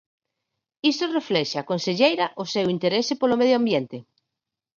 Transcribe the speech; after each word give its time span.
Iso 0.91 1.05
reflexa, 1.19 1.67
conselleira, 1.71 2.25
o 2.43 2.45
seu 2.53 2.65
interese 2.75 3.13
polo 3.21 3.39
medio 3.41 3.55
ambiente. 3.61 3.97